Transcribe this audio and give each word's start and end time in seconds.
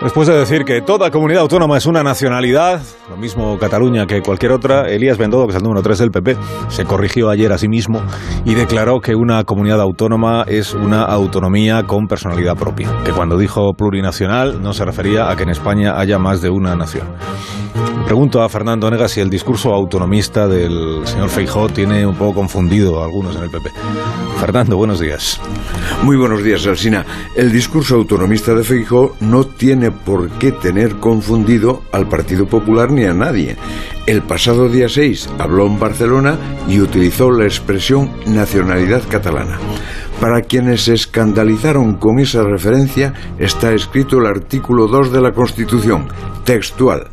Después 0.00 0.28
de 0.28 0.38
decir 0.38 0.64
que 0.64 0.80
toda 0.80 1.10
comunidad 1.10 1.42
autónoma 1.42 1.76
es 1.76 1.84
una 1.84 2.04
nacionalidad, 2.04 2.80
lo 3.10 3.16
mismo 3.16 3.58
Cataluña 3.58 4.06
que 4.06 4.22
cualquier 4.22 4.52
otra, 4.52 4.88
Elías 4.88 5.18
Bendodo, 5.18 5.46
que 5.46 5.50
es 5.50 5.56
el 5.56 5.64
número 5.64 5.82
3 5.82 5.98
del 5.98 6.10
PP, 6.12 6.36
se 6.68 6.84
corrigió 6.84 7.30
ayer 7.30 7.52
a 7.52 7.58
sí 7.58 7.66
mismo 7.66 8.00
y 8.44 8.54
declaró 8.54 9.00
que 9.00 9.16
una 9.16 9.42
comunidad 9.42 9.80
autónoma 9.80 10.44
es 10.46 10.72
una 10.72 11.02
autonomía 11.02 11.82
con 11.82 12.06
personalidad 12.06 12.56
propia, 12.56 12.88
que 13.04 13.10
cuando 13.10 13.36
dijo 13.36 13.72
plurinacional 13.74 14.62
no 14.62 14.72
se 14.72 14.84
refería 14.84 15.30
a 15.30 15.34
que 15.34 15.42
en 15.42 15.50
España 15.50 15.98
haya 15.98 16.20
más 16.20 16.40
de 16.40 16.50
una 16.50 16.76
nación. 16.76 17.08
Pregunto 18.04 18.42
a 18.42 18.48
Fernando 18.48 18.90
Negas 18.90 19.12
si 19.12 19.20
el 19.20 19.28
discurso 19.28 19.74
autonomista 19.74 20.48
del 20.48 21.06
señor 21.06 21.28
Feijó 21.28 21.68
tiene 21.68 22.06
un 22.06 22.14
poco 22.14 22.36
confundido 22.36 23.00
a 23.00 23.04
algunos 23.04 23.36
en 23.36 23.42
el 23.42 23.50
PP. 23.50 23.70
Fernando, 24.40 24.76
buenos 24.76 24.98
días. 24.98 25.40
Muy 26.02 26.16
buenos 26.16 26.42
días, 26.42 26.66
Alsina. 26.66 27.04
El 27.36 27.52
discurso 27.52 27.96
autonomista 27.96 28.54
de 28.54 28.64
Feijó 28.64 29.14
no 29.20 29.44
tiene 29.44 29.90
por 29.90 30.30
qué 30.30 30.52
tener 30.52 30.96
confundido 30.96 31.82
al 31.92 32.08
Partido 32.08 32.46
Popular 32.46 32.90
ni 32.90 33.04
a 33.04 33.12
nadie. 33.12 33.56
El 34.06 34.22
pasado 34.22 34.68
día 34.68 34.88
6 34.88 35.28
habló 35.38 35.66
en 35.66 35.78
Barcelona 35.78 36.38
y 36.66 36.80
utilizó 36.80 37.30
la 37.30 37.44
expresión 37.44 38.10
nacionalidad 38.26 39.02
catalana. 39.08 39.58
Para 40.20 40.40
quienes 40.40 40.84
se 40.84 40.94
escandalizaron 40.94 41.96
con 41.96 42.18
esa 42.18 42.42
referencia 42.42 43.12
está 43.38 43.72
escrito 43.74 44.18
el 44.18 44.26
artículo 44.26 44.88
2 44.88 45.12
de 45.12 45.20
la 45.20 45.32
Constitución, 45.32 46.08
textual. 46.44 47.08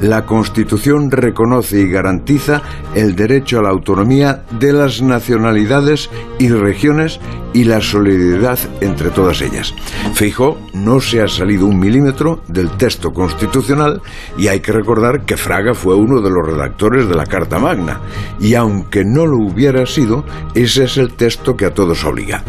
La 0.00 0.24
Constitución 0.24 1.10
reconoce 1.10 1.80
y 1.80 1.90
garantiza 1.90 2.62
el 2.94 3.16
derecho 3.16 3.58
a 3.58 3.62
la 3.62 3.68
autonomía 3.68 4.44
de 4.58 4.72
las 4.72 5.02
nacionalidades 5.02 6.08
y 6.38 6.48
regiones 6.48 7.20
y 7.52 7.64
la 7.64 7.80
solidaridad 7.80 8.58
entre 8.80 9.10
todas 9.10 9.40
ellas. 9.42 9.74
Fijo 10.14 10.58
no 10.72 11.00
se 11.00 11.22
ha 11.22 11.28
salido 11.28 11.66
un 11.66 11.78
milímetro 11.78 12.42
del 12.48 12.70
texto 12.70 13.12
constitucional 13.12 14.02
y 14.36 14.48
hay 14.48 14.60
que 14.60 14.72
recordar 14.72 15.24
que 15.24 15.36
Fraga 15.36 15.74
fue 15.74 15.94
uno 15.94 16.20
de 16.20 16.30
los 16.30 16.46
redactores 16.46 17.08
de 17.08 17.14
la 17.14 17.26
Carta 17.26 17.58
Magna 17.58 18.00
y 18.40 18.54
aunque 18.54 19.04
no 19.04 19.26
lo 19.26 19.38
hubiera 19.38 19.86
sido, 19.86 20.24
ese 20.54 20.84
es 20.84 20.96
el 20.96 21.12
texto 21.14 21.56
que 21.56 21.66
a 21.66 21.74
todos 21.74 22.04
obliga. 22.04 22.42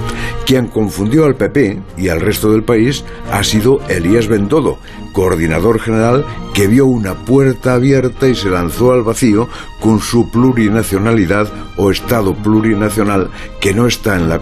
Quien 0.45 0.67
confundió 0.67 1.25
al 1.25 1.35
PP 1.35 1.81
y 1.97 2.09
al 2.09 2.21
resto 2.21 2.51
del 2.51 2.63
país 2.63 3.03
ha 3.31 3.43
sido 3.43 3.79
Elías 3.87 4.27
Bendodo, 4.27 4.79
coordinador 5.13 5.79
general 5.79 6.25
que 6.53 6.67
vio 6.67 6.85
una 6.85 7.13
puerta 7.13 7.73
abierta 7.73 8.27
y 8.27 8.35
se 8.35 8.49
lanzó 8.49 8.91
al 8.91 9.03
vacío 9.03 9.47
con 9.79 9.99
su 9.99 10.29
plurinacionalidad 10.29 11.47
o 11.77 11.91
Estado 11.91 12.33
plurinacional 12.33 13.29
que 13.59 13.73
no 13.73 13.87
está 13.87 14.15
en 14.15 14.29
la 14.29 14.39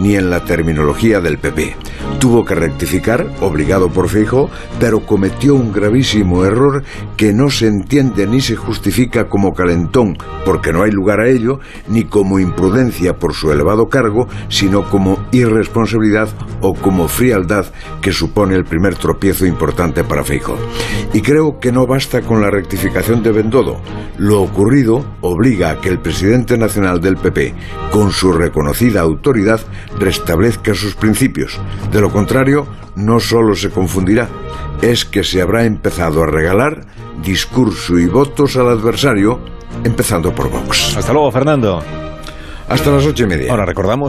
Ni 0.00 0.16
en 0.16 0.28
la 0.28 0.44
terminología 0.44 1.20
del 1.20 1.38
PP. 1.38 1.76
Tuvo 2.18 2.44
que 2.44 2.56
rectificar, 2.56 3.26
obligado 3.40 3.88
por 3.90 4.08
Feijóo, 4.08 4.50
pero 4.80 5.06
cometió 5.06 5.54
un 5.54 5.72
gravísimo 5.72 6.44
error 6.44 6.82
que 7.16 7.32
no 7.32 7.48
se 7.48 7.68
entiende 7.68 8.26
ni 8.26 8.40
se 8.40 8.56
justifica 8.56 9.28
como 9.28 9.54
calentón, 9.54 10.18
porque 10.44 10.72
no 10.72 10.82
hay 10.82 10.90
lugar 10.90 11.20
a 11.20 11.28
ello, 11.28 11.60
ni 11.86 12.04
como 12.04 12.40
imprudencia 12.40 13.18
por 13.18 13.34
su 13.34 13.52
elevado 13.52 13.88
cargo, 13.88 14.26
sino 14.48 14.90
como 14.90 15.16
irresponsabilidad 15.30 16.28
o 16.60 16.74
como 16.74 17.06
frialdad 17.06 17.66
que 18.00 18.12
supone 18.12 18.56
el 18.56 18.64
primer 18.64 18.96
tropiezo 18.96 19.46
importante 19.46 20.02
para 20.02 20.24
Feijóo. 20.24 20.58
Y 21.12 21.22
creo 21.22 21.58
que 21.60 21.72
no 21.72 21.86
basta 21.86 22.20
con 22.20 22.42
la 22.42 22.50
rectificación 22.50 23.22
de 23.22 23.32
Bendodo. 23.32 23.80
Lo 24.18 24.42
ocurrido 24.42 25.04
obliga 25.22 25.70
a 25.70 25.80
que 25.80 25.88
el 25.88 25.98
presidente 25.98 26.58
nacional 26.58 27.00
del 27.00 27.16
PP, 27.16 27.54
con 27.90 28.12
su 28.12 28.32
reconocida 28.32 29.00
autoridad, 29.00 29.60
restablezca 29.98 30.74
sus 30.74 30.94
principios. 30.94 31.58
De 31.90 32.00
lo 32.00 32.10
contrario, 32.10 32.66
no 32.96 33.20
solo 33.20 33.54
se 33.54 33.70
confundirá, 33.70 34.28
es 34.82 35.04
que 35.04 35.24
se 35.24 35.40
habrá 35.40 35.64
empezado 35.64 36.22
a 36.22 36.26
regalar 36.26 36.86
discurso 37.22 37.98
y 37.98 38.06
votos 38.06 38.56
al 38.56 38.68
adversario, 38.68 39.40
empezando 39.84 40.34
por 40.34 40.50
Vox. 40.50 40.96
Hasta 40.96 41.12
luego, 41.12 41.30
Fernando. 41.30 41.82
Hasta 42.68 42.90
las 42.90 43.06
ocho 43.06 43.24
y 43.24 43.26
media. 43.26 43.50
Ahora 43.50 43.64
recordamos 43.64 44.04